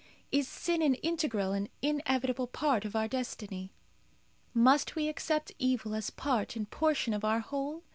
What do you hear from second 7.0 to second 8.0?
of our whole?